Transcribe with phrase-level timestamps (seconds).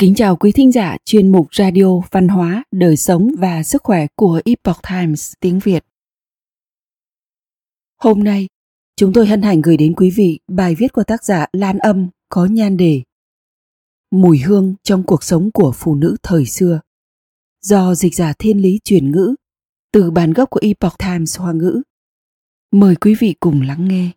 [0.00, 4.06] Kính chào quý thính giả chuyên mục Radio Văn hóa, Đời sống và Sức khỏe
[4.16, 5.84] của Epoch Times tiếng Việt.
[7.96, 8.48] Hôm nay,
[8.96, 12.08] chúng tôi hân hạnh gửi đến quý vị bài viết của tác giả Lan Âm
[12.28, 13.02] có nhan đề
[14.10, 16.80] Mùi hương trong cuộc sống của phụ nữ thời xưa
[17.62, 19.34] do dịch giả thiên lý chuyển ngữ
[19.92, 21.82] từ bản gốc của Epoch Times Hoa ngữ.
[22.72, 24.10] Mời quý vị cùng lắng nghe.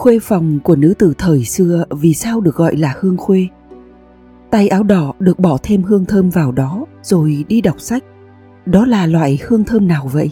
[0.00, 3.46] Khuê phòng của nữ tử thời xưa vì sao được gọi là hương khuê?
[4.50, 8.04] Tay áo đỏ được bỏ thêm hương thơm vào đó, rồi đi đọc sách.
[8.66, 10.30] Đó là loại hương thơm nào vậy?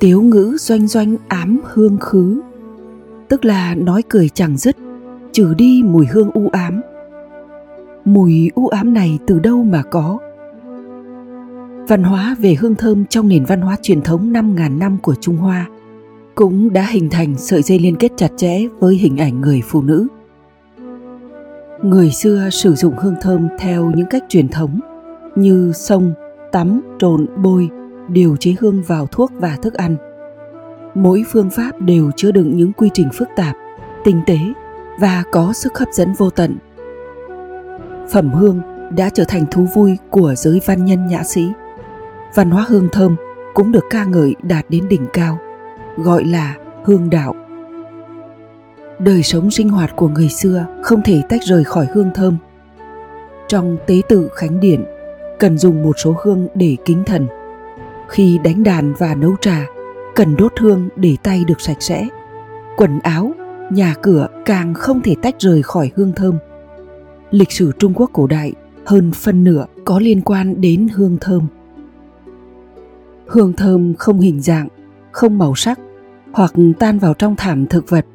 [0.00, 2.40] Tiếu ngữ doanh doanh ám hương khứ
[3.28, 4.76] Tức là nói cười chẳng dứt,
[5.32, 6.80] Trừ đi mùi hương u ám
[8.04, 10.18] Mùi u ám này từ đâu mà có?
[11.88, 15.36] Văn hóa về hương thơm trong nền văn hóa truyền thống 5.000 năm của Trung
[15.36, 15.66] Hoa
[16.36, 19.82] cũng đã hình thành sợi dây liên kết chặt chẽ với hình ảnh người phụ
[19.82, 20.06] nữ.
[21.82, 24.80] Người xưa sử dụng hương thơm theo những cách truyền thống
[25.36, 26.14] như xông,
[26.52, 27.68] tắm, trộn, bôi,
[28.08, 29.96] điều chế hương vào thuốc và thức ăn.
[30.94, 33.56] Mỗi phương pháp đều chứa đựng những quy trình phức tạp,
[34.04, 34.38] tinh tế
[35.00, 36.56] và có sức hấp dẫn vô tận.
[38.12, 38.60] Phẩm hương
[38.96, 41.48] đã trở thành thú vui của giới văn nhân nhã sĩ.
[42.34, 43.16] Văn hóa hương thơm
[43.54, 45.38] cũng được ca ngợi đạt đến đỉnh cao
[45.96, 47.34] gọi là hương đạo.
[48.98, 52.36] Đời sống sinh hoạt của người xưa không thể tách rời khỏi hương thơm.
[53.48, 54.84] Trong tế tự khánh điển,
[55.38, 57.26] cần dùng một số hương để kính thần.
[58.08, 59.66] Khi đánh đàn và nấu trà,
[60.14, 62.08] cần đốt hương để tay được sạch sẽ.
[62.76, 63.32] Quần áo,
[63.70, 66.38] nhà cửa càng không thể tách rời khỏi hương thơm.
[67.30, 68.52] Lịch sử trung quốc cổ đại
[68.84, 71.46] hơn phân nửa có liên quan đến hương thơm.
[73.26, 74.68] Hương thơm không hình dạng,
[75.12, 75.78] không màu sắc
[76.32, 78.06] hoặc tan vào trong thảm thực vật,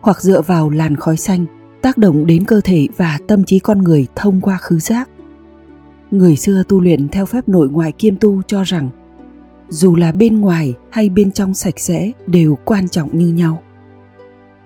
[0.00, 1.46] hoặc dựa vào làn khói xanh
[1.82, 5.08] tác động đến cơ thể và tâm trí con người thông qua khứ giác.
[6.10, 8.90] Người xưa tu luyện theo phép nội ngoại kiêm tu cho rằng,
[9.68, 13.62] dù là bên ngoài hay bên trong sạch sẽ đều quan trọng như nhau.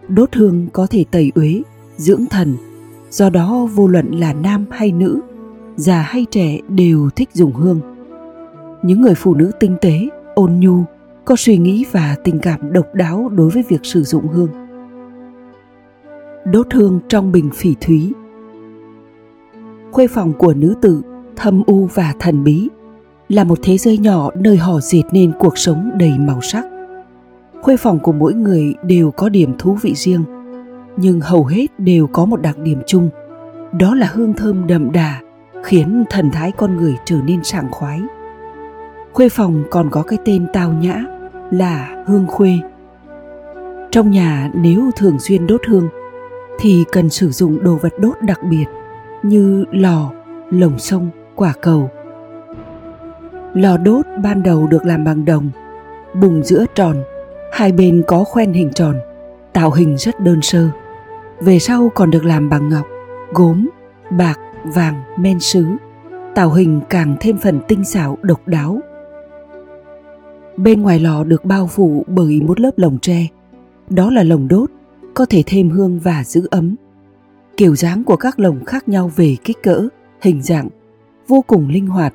[0.09, 1.63] Đốt hương có thể tẩy uế,
[1.97, 2.57] dưỡng thần,
[3.11, 5.21] do đó vô luận là nam hay nữ,
[5.77, 7.81] già hay trẻ đều thích dùng hương.
[8.83, 10.85] Những người phụ nữ tinh tế, ôn nhu
[11.25, 14.49] có suy nghĩ và tình cảm độc đáo đối với việc sử dụng hương.
[16.45, 18.13] Đốt hương trong bình phỉ thúy.
[19.93, 21.03] Khuê phòng của nữ tử,
[21.37, 22.69] thâm u và thần bí,
[23.29, 26.65] là một thế giới nhỏ nơi họ dệt nên cuộc sống đầy màu sắc.
[27.63, 30.25] Khuê phòng của mỗi người đều có điểm thú vị riêng,
[30.97, 33.11] nhưng hầu hết đều có một đặc điểm chung,
[33.79, 35.21] đó là hương thơm đậm đà,
[35.65, 38.01] khiến thần thái con người trở nên sảng khoái
[39.13, 41.05] khuê phòng còn có cái tên tao nhã
[41.51, 42.59] là hương khuê.
[43.91, 45.89] Trong nhà nếu thường xuyên đốt hương
[46.61, 48.65] thì cần sử dụng đồ vật đốt đặc biệt
[49.23, 50.11] như lò,
[50.51, 51.91] lồng sông, quả cầu.
[53.55, 55.51] Lò đốt ban đầu được làm bằng đồng,
[56.15, 56.97] bùng giữa tròn,
[57.53, 58.97] hai bên có khoen hình tròn,
[59.53, 60.69] tạo hình rất đơn sơ.
[61.41, 62.87] Về sau còn được làm bằng ngọc,
[63.33, 63.69] gốm,
[64.11, 65.65] bạc, vàng, men sứ,
[66.35, 68.81] tạo hình càng thêm phần tinh xảo, độc đáo.
[70.57, 73.27] Bên ngoài lò được bao phủ bởi một lớp lồng tre.
[73.91, 74.71] Đó là lồng đốt,
[75.15, 76.75] có thể thêm hương và giữ ấm.
[77.57, 79.89] Kiểu dáng của các lồng khác nhau về kích cỡ,
[80.21, 80.69] hình dạng,
[81.29, 82.15] vô cùng linh hoạt.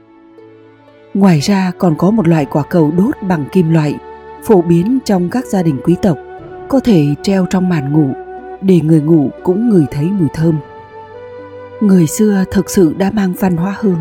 [1.14, 3.96] Ngoài ra còn có một loại quả cầu đốt bằng kim loại,
[4.44, 6.18] phổ biến trong các gia đình quý tộc,
[6.70, 8.14] có thể treo trong màn ngủ
[8.62, 10.56] để người ngủ cũng ngửi thấy mùi thơm.
[11.82, 14.00] Người xưa thực sự đã mang văn hóa hương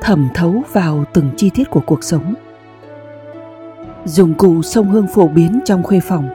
[0.00, 2.34] thẩm thấu vào từng chi tiết của cuộc sống
[4.04, 6.28] Dụng cụ sông hương phổ biến trong khuê phòng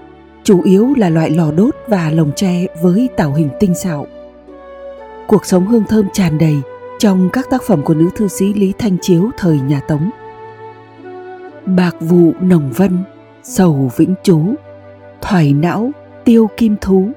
[0.44, 4.08] chủ yếu là loại lò đốt và lồng tre với tạo hình tinh xảo.
[5.28, 6.56] Cuộc sống hương thơm tràn đầy
[7.00, 10.10] trong các tác phẩm của nữ thư sĩ Lý Thanh Chiếu thời nhà Tống.
[11.66, 12.98] Bạc vụ nồng vân,
[13.44, 14.42] sầu vĩnh chú,
[15.22, 15.92] thoải não,
[16.26, 17.12] tiêu kim thú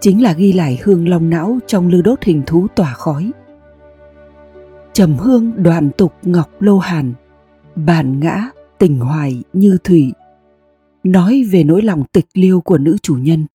[0.00, 3.30] chính là ghi lại hương long não trong lư đốt hình thú tỏa khói.
[4.92, 7.12] Trầm hương đoạn tục ngọc lô hàn,
[7.74, 10.12] bản ngã tình hoài như thủy.
[11.04, 13.46] Nói về nỗi lòng tịch liêu của nữ chủ nhân,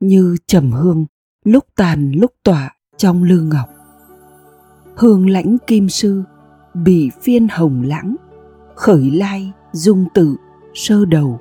[0.00, 1.06] như trầm hương,
[1.44, 3.68] lúc tàn lúc tỏa trong lư ngọc.
[4.96, 6.22] Hương lãnh kim sư,
[6.74, 8.16] bị phiên hồng lãng,
[8.74, 10.36] khởi lai dung tử
[10.74, 11.40] sơ đầu.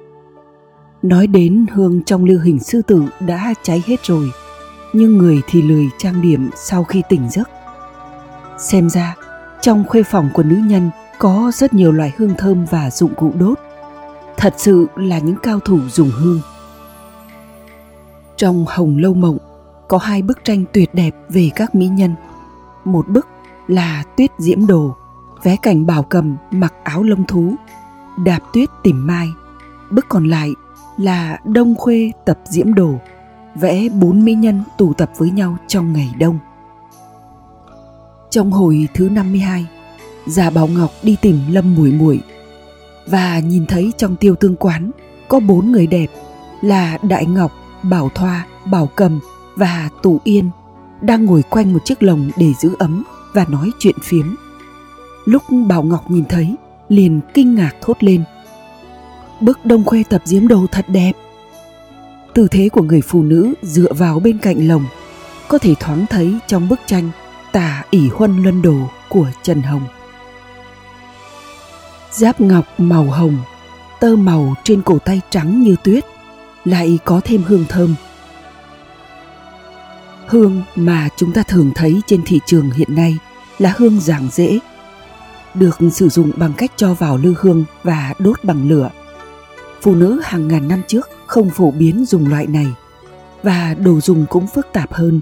[1.02, 4.32] Nói đến hương trong lưu hình sư tử đã cháy hết rồi,
[4.94, 7.50] nhưng người thì lười trang điểm sau khi tỉnh giấc.
[8.60, 9.16] Xem ra,
[9.62, 10.90] trong khuê phòng của nữ nhân
[11.20, 13.60] có rất nhiều loại hương thơm và dụng cụ đốt
[14.38, 16.40] thật sự là những cao thủ dùng hương
[18.38, 19.38] trong hồng lâu mộng
[19.88, 22.16] có hai bức tranh tuyệt đẹp về các mỹ nhân.
[22.86, 23.28] Một bức
[23.68, 24.96] là Tuyết Diễm Đồ,
[25.44, 27.56] vẽ cảnh Bảo Cầm mặc áo lông thú,
[28.18, 29.30] đạp tuyết tìm mai.
[29.92, 30.50] Bức còn lại
[30.98, 32.94] là Đông Khuê tập Diễm Đồ,
[33.56, 36.40] vẽ bốn mỹ nhân tụ tập với nhau trong ngày đông.
[38.30, 39.68] Trong hồi thứ 52,
[40.26, 42.20] Già Bảo Ngọc đi tìm Lâm Muội Muội
[43.08, 44.92] và nhìn thấy trong tiêu tương quán
[45.28, 46.08] có bốn người đẹp
[46.62, 47.52] là Đại Ngọc,
[47.84, 49.20] Bảo Thoa, Bảo Cầm
[49.56, 50.50] và Tụ Yên
[51.02, 54.36] đang ngồi quanh một chiếc lồng để giữ ấm và nói chuyện phiếm.
[55.26, 56.56] Lúc Bảo Ngọc nhìn thấy,
[56.90, 58.24] liền kinh ngạc thốt lên.
[59.42, 61.12] Bức đông khuê tập diếm đồ thật đẹp.
[62.34, 64.86] Tư thế của người phụ nữ dựa vào bên cạnh lồng
[65.48, 67.10] có thể thoáng thấy trong bức tranh
[67.52, 68.76] tả ỷ huân luân đồ
[69.10, 69.82] của Trần Hồng.
[72.16, 73.38] Giáp ngọc màu hồng,
[74.00, 76.06] tơ màu trên cổ tay trắng như tuyết,
[76.66, 77.96] lại có thêm hương thơm.
[80.28, 83.18] Hương mà chúng ta thường thấy trên thị trường hiện nay
[83.60, 84.60] là hương giảng dễ,
[85.54, 88.90] được sử dụng bằng cách cho vào lư hương và đốt bằng lửa.
[89.82, 92.68] Phụ nữ hàng ngàn năm trước không phổ biến dùng loại này
[93.44, 95.22] và đồ dùng cũng phức tạp hơn.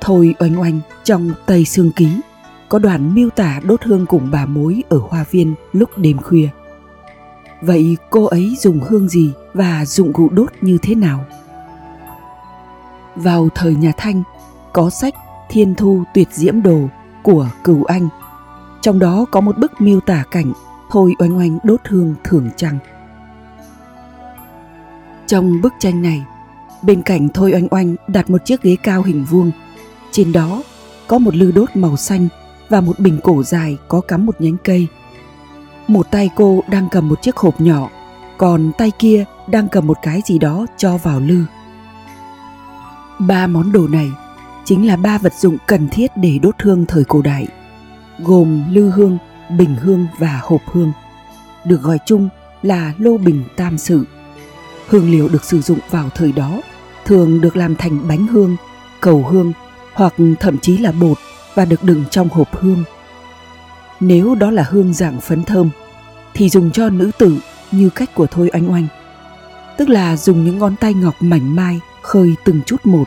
[0.00, 2.08] Thôi oanh oanh trong Tây xương Ký
[2.68, 6.48] có đoạn miêu tả đốt hương cùng bà mối ở hoa viên lúc đêm khuya.
[7.62, 11.24] Vậy cô ấy dùng hương gì và dụng cụ đốt như thế nào?
[13.16, 14.22] Vào thời nhà Thanh,
[14.72, 15.14] có sách
[15.48, 16.80] Thiên Thu Tuyệt Diễm Đồ
[17.22, 18.08] của Cửu Anh.
[18.80, 20.52] Trong đó có một bức miêu tả cảnh
[20.90, 22.78] Thôi oanh oanh đốt hương thưởng trăng.
[25.26, 26.24] Trong bức tranh này,
[26.82, 29.50] bên cạnh Thôi oanh oanh đặt một chiếc ghế cao hình vuông.
[30.10, 30.62] Trên đó
[31.06, 32.28] có một lư đốt màu xanh
[32.68, 34.86] và một bình cổ dài có cắm một nhánh cây.
[35.88, 37.88] Một tay cô đang cầm một chiếc hộp nhỏ,
[38.38, 41.44] còn tay kia đang cầm một cái gì đó cho vào lư.
[43.18, 44.10] Ba món đồ này
[44.64, 47.46] chính là ba vật dụng cần thiết để đốt hương thời cổ đại,
[48.18, 49.18] gồm lư hương,
[49.58, 50.92] bình hương và hộp hương,
[51.64, 52.28] được gọi chung
[52.62, 54.04] là lô bình tam sự.
[54.88, 56.60] Hương liệu được sử dụng vào thời đó
[57.04, 58.56] thường được làm thành bánh hương,
[59.00, 59.52] cầu hương
[59.94, 61.18] hoặc thậm chí là bột
[61.54, 62.84] và được đựng trong hộp hương.
[64.00, 65.70] Nếu đó là hương dạng phấn thơm
[66.34, 67.38] thì dùng cho nữ tử
[67.72, 68.86] như cách của Thôi Oanh Oanh.
[69.76, 73.04] Tức là dùng những ngón tay ngọc mảnh mai khơi từng chút một.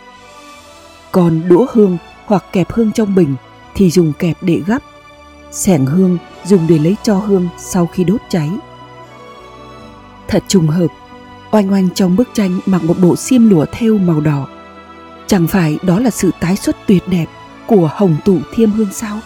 [1.12, 3.36] Còn đũa hương hoặc kẹp hương trong bình
[3.76, 4.84] thì dùng kẹp để gắp.
[5.52, 8.50] Sẻng hương dùng để lấy cho hương sau khi đốt cháy.
[10.28, 10.88] Thật trùng hợp,
[11.52, 14.48] Oanh Oanh trong bức tranh mặc một bộ xiêm lụa thêu màu đỏ.
[15.28, 17.26] Chẳng phải đó là sự tái xuất tuyệt đẹp
[17.72, 19.20] của hồng tụ thiêm hương sao?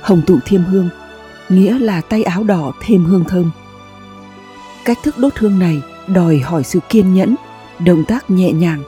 [0.00, 0.88] Hồng tụ thiêm hương,
[1.48, 3.50] nghĩa là tay áo đỏ thêm hương thơm.
[4.84, 7.36] Cách thức đốt hương này đòi hỏi sự kiên nhẫn,
[7.78, 8.82] động tác nhẹ nhàng,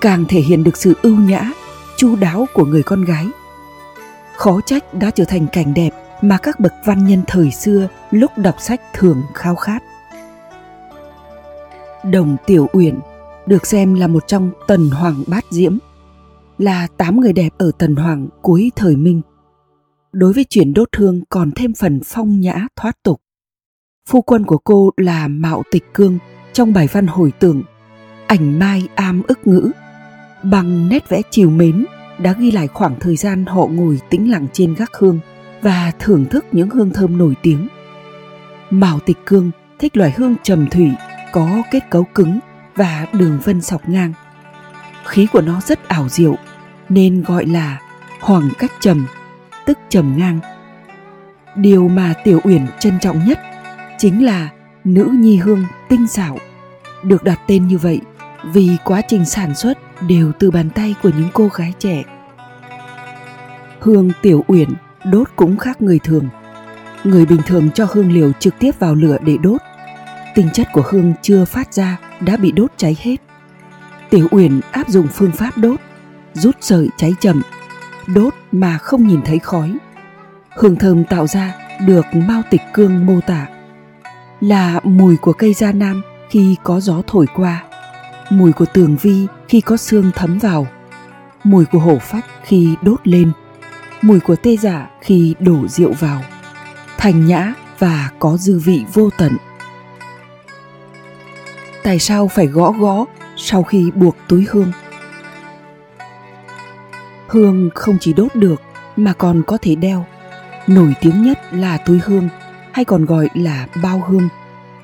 [0.00, 1.52] càng thể hiện được sự ưu nhã,
[1.96, 3.26] chu đáo của người con gái.
[4.36, 5.90] Khó trách đã trở thành cảnh đẹp
[6.22, 9.82] mà các bậc văn nhân thời xưa lúc đọc sách thường khao khát.
[12.04, 12.98] Đồng tiểu uyển
[13.46, 15.78] được xem là một trong tần hoàng bát diễm
[16.58, 19.22] là tám người đẹp ở Tần Hoàng cuối thời Minh.
[20.12, 23.20] Đối với chuyện đốt hương còn thêm phần phong nhã thoát tục.
[24.08, 26.18] Phu quân của cô là Mạo Tịch Cương,
[26.52, 27.62] trong bài văn hồi tưởng,
[28.26, 29.70] Ảnh mai am ức ngữ,
[30.42, 31.86] bằng nét vẽ chiều mến,
[32.18, 35.18] đã ghi lại khoảng thời gian họ ngồi tĩnh lặng trên gác hương
[35.62, 37.68] và thưởng thức những hương thơm nổi tiếng.
[38.70, 40.90] Mạo Tịch Cương thích loại hương trầm thủy,
[41.32, 42.38] có kết cấu cứng
[42.76, 44.12] và đường vân sọc ngang.
[45.04, 46.36] Khí của nó rất ảo diệu
[46.88, 47.80] nên gọi là
[48.20, 49.06] hoàng cách trầm,
[49.66, 50.38] tức trầm ngang.
[51.56, 53.40] Điều mà tiểu uyển trân trọng nhất
[53.98, 54.48] chính là
[54.84, 56.38] nữ nhi hương tinh xảo,
[57.02, 58.00] được đặt tên như vậy
[58.52, 59.78] vì quá trình sản xuất
[60.08, 62.04] đều từ bàn tay của những cô gái trẻ.
[63.80, 64.68] Hương tiểu uyển
[65.04, 66.28] đốt cũng khác người thường.
[67.04, 69.60] Người bình thường cho hương liều trực tiếp vào lửa để đốt.
[70.34, 73.16] Tinh chất của hương chưa phát ra đã bị đốt cháy hết.
[74.10, 75.80] Tiểu uyển áp dụng phương pháp đốt
[76.40, 77.42] rút sợi cháy chậm,
[78.06, 79.76] đốt mà không nhìn thấy khói.
[80.56, 81.54] Hương thơm tạo ra
[81.86, 83.46] được mao tịch cương mô tả,
[84.40, 87.64] là mùi của cây gia nam khi có gió thổi qua,
[88.30, 90.66] mùi của tường vi khi có xương thấm vào,
[91.44, 93.32] mùi của hổ phách khi đốt lên,
[94.02, 96.22] mùi của tê giả khi đổ rượu vào.
[96.98, 99.36] Thành nhã và có dư vị vô tận.
[101.82, 103.04] Tại sao phải gõ gõ
[103.36, 104.72] sau khi buộc túi hương?
[107.28, 108.62] Hương không chỉ đốt được
[108.96, 110.06] mà còn có thể đeo.
[110.66, 112.28] Nổi tiếng nhất là túi hương
[112.72, 114.28] hay còn gọi là bao hương,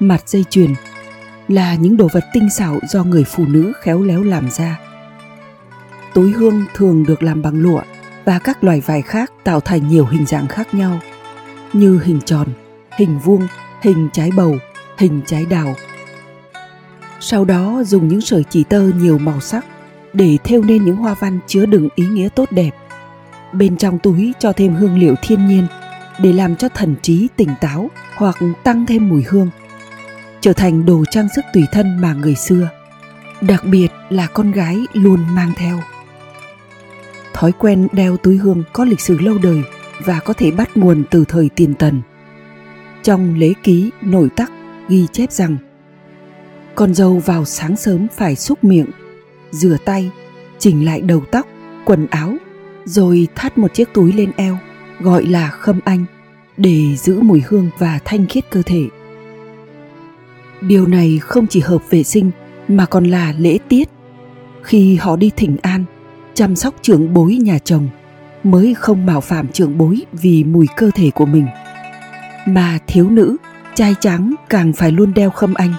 [0.00, 0.74] mặt dây chuyền
[1.48, 4.78] là những đồ vật tinh xảo do người phụ nữ khéo léo làm ra.
[6.14, 7.80] túi hương thường được làm bằng lụa
[8.24, 10.98] và các loài vải khác tạo thành nhiều hình dạng khác nhau
[11.72, 12.48] như hình tròn,
[12.98, 13.46] hình vuông,
[13.82, 14.58] hình trái bầu,
[14.98, 15.74] hình trái đào.
[17.20, 19.64] Sau đó dùng những sợi chỉ tơ nhiều màu sắc
[20.14, 22.70] để thêu nên những hoa văn chứa đựng ý nghĩa tốt đẹp.
[23.52, 25.66] Bên trong túi cho thêm hương liệu thiên nhiên
[26.18, 29.50] để làm cho thần trí tỉnh táo hoặc tăng thêm mùi hương.
[30.40, 32.68] Trở thành đồ trang sức tùy thân mà người xưa,
[33.40, 35.80] đặc biệt là con gái luôn mang theo.
[37.32, 39.62] Thói quen đeo túi hương có lịch sử lâu đời
[40.04, 42.02] và có thể bắt nguồn từ thời tiền tần.
[43.02, 44.50] Trong lễ ký nổi tắc
[44.88, 45.56] ghi chép rằng
[46.74, 48.86] con dâu vào sáng sớm phải xúc miệng,
[49.54, 50.10] rửa tay,
[50.58, 51.46] chỉnh lại đầu tóc,
[51.84, 52.36] quần áo,
[52.84, 54.58] rồi thắt một chiếc túi lên eo,
[55.00, 56.04] gọi là khâm anh,
[56.56, 58.84] để giữ mùi hương và thanh khiết cơ thể.
[60.60, 62.30] Điều này không chỉ hợp vệ sinh
[62.68, 63.88] mà còn là lễ tiết.
[64.62, 65.84] Khi họ đi thỉnh an,
[66.34, 67.88] chăm sóc trưởng bối nhà chồng
[68.44, 71.46] mới không mạo phạm trưởng bối vì mùi cơ thể của mình
[72.46, 73.36] mà thiếu nữ
[73.74, 75.74] trai trắng càng phải luôn đeo khâm anh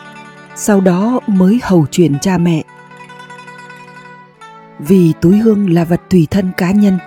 [0.56, 2.64] sau đó mới hầu truyền cha mẹ
[4.80, 6.98] vì túi hương là vật tùy thân cá nhân,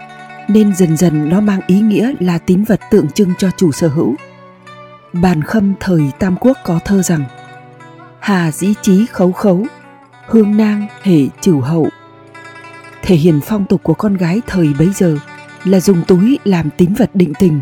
[0.48, 3.88] nên dần dần nó mang ý nghĩa là tín vật tượng trưng cho chủ sở
[3.88, 4.14] hữu
[5.12, 7.24] bàn khâm thời tam quốc có thơ rằng,
[8.20, 9.66] hà dĩ trí khấu khấu,
[10.26, 11.88] hương nang hệ chửu hậu
[13.02, 15.18] thể hiện phong tục của con gái thời bấy giờ
[15.64, 17.60] là dùng túi làm tín vật định tình.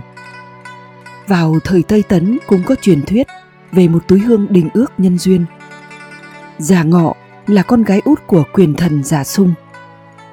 [1.26, 3.26] Vào thời Tây Tấn cũng có truyền thuyết
[3.72, 5.44] về một túi hương đình ước nhân duyên.
[6.58, 7.14] Giả Ngọ
[7.46, 9.54] là con gái út của quyền thần Giả Sung.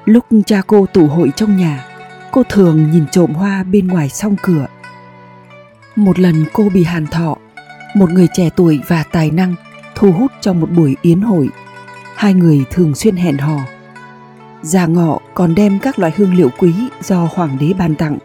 [0.04, 1.86] Lúc cha cô tụ hội trong nhà,
[2.30, 4.66] cô thường nhìn trộm hoa bên ngoài song cửa.
[5.96, 7.36] Một lần cô bị hàn thọ,
[7.94, 9.54] một người trẻ tuổi và tài năng
[9.94, 11.48] thu hút trong một buổi yến hội.
[12.14, 13.60] Hai người thường xuyên hẹn hò
[14.62, 18.18] Già ngọ còn đem các loại hương liệu quý do hoàng đế ban tặng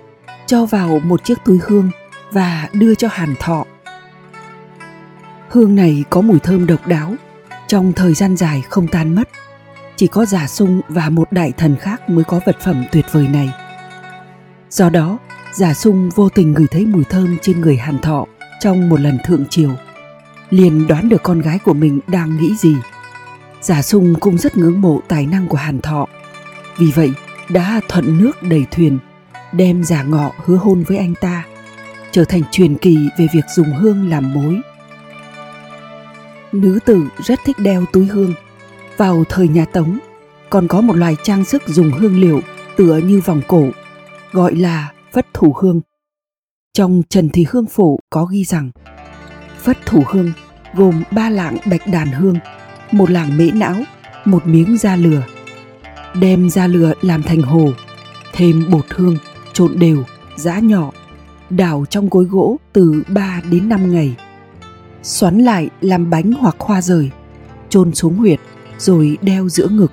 [0.46, 1.90] cho vào một chiếc túi hương
[2.32, 3.66] và đưa cho Hàn Thọ.
[5.50, 7.14] Hương này có mùi thơm độc đáo,
[7.68, 9.30] trong thời gian dài không tan mất.
[10.00, 13.28] Chỉ có giả sung và một đại thần khác mới có vật phẩm tuyệt vời
[13.28, 13.52] này.
[14.70, 15.18] Do đó,
[15.54, 18.26] giả sung vô tình ngửi thấy mùi thơm trên người Hàn Thọ
[18.60, 19.70] trong một lần thượng triều.
[20.50, 22.76] Liền đoán được con gái của mình đang nghĩ gì.
[23.62, 26.06] Giả sung cũng rất ngưỡng mộ tài năng của Hàn Thọ
[26.78, 27.12] vì vậy
[27.50, 29.00] đã thuận nước đầy thuyền
[29.54, 31.46] đem giả ngọ hứa hôn với anh ta
[32.12, 34.62] trở thành truyền kỳ về việc dùng hương làm mối
[36.52, 38.34] nữ tử rất thích đeo túi hương
[39.00, 40.00] vào thời nhà tống,
[40.50, 42.42] còn có một loài trang sức dùng hương liệu
[42.78, 43.66] tựa như vòng cổ,
[44.32, 45.82] gọi là phất thủ hương.
[46.74, 48.72] Trong trần thị hương phổ có ghi rằng,
[49.60, 50.32] phất thủ hương
[50.74, 52.36] gồm ba lạng bạch đàn hương,
[52.92, 53.76] một lạng mễ não,
[54.26, 55.24] một miếng da lừa
[56.14, 57.70] đem da lửa làm thành hồ,
[58.34, 59.18] thêm bột hương,
[59.54, 60.04] trộn đều,
[60.36, 60.92] giã nhỏ
[61.50, 64.16] đảo trong gối gỗ từ 3 đến 5 ngày.
[65.04, 67.10] Xoắn lại làm bánh hoặc hoa rời,
[67.70, 68.40] chôn xuống huyệt
[68.80, 69.92] rồi đeo giữa ngực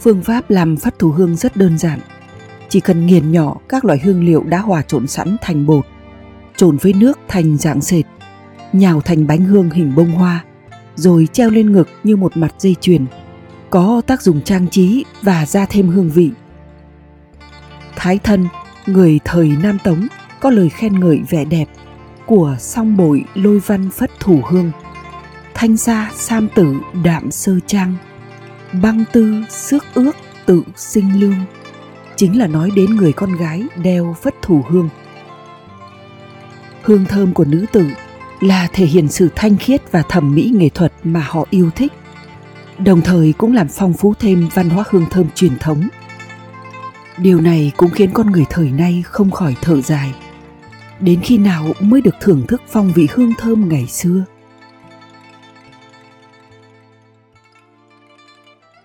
[0.00, 2.00] phương pháp làm phát thủ hương rất đơn giản
[2.68, 5.86] chỉ cần nghiền nhỏ các loại hương liệu đã hòa trộn sẵn thành bột
[6.56, 8.04] trộn với nước thành dạng sệt
[8.72, 10.44] nhào thành bánh hương hình bông hoa
[10.94, 13.06] rồi treo lên ngực như một mặt dây chuyền
[13.70, 16.30] có tác dụng trang trí và ra thêm hương vị.
[17.96, 18.48] Thái thân,
[18.86, 20.06] người thời Nam Tống
[20.40, 21.66] có lời khen ngợi vẻ đẹp
[22.26, 24.72] của song bội lôi văn phất thủ hương.
[25.60, 27.94] Thanh gia sam tử đạm sơ trang,
[28.82, 31.36] băng tư xước ước tự sinh lương.
[32.16, 34.88] Chính là nói đến người con gái đeo phất thủ hương.
[36.82, 37.86] Hương thơm của nữ tử
[38.40, 41.92] là thể hiện sự thanh khiết và thẩm mỹ nghệ thuật mà họ yêu thích
[42.78, 45.88] đồng thời cũng làm phong phú thêm văn hóa hương thơm truyền thống.
[47.18, 50.14] Điều này cũng khiến con người thời nay không khỏi thở dài.
[51.00, 54.24] Đến khi nào mới được thưởng thức phong vị hương thơm ngày xưa?